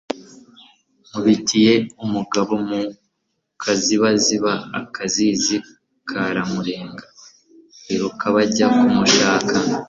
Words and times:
Nkubitiye 1.07 1.73
umugabo 2.03 2.51
mu 2.67 2.81
kazibaziba, 3.61 4.53
Akazizi 4.79 5.57
karamurenga, 6.09 7.05
biruka 7.87 8.25
bajya 8.35 8.67
ku 8.77 8.85
mushaka, 8.95 9.53